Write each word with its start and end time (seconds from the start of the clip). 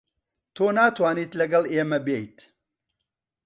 تۆ 0.55 0.65
ناتوانیت 0.77 1.31
لەگەڵ 1.39 1.63
ئێمە 1.73 1.99
بێیت. 2.05 2.37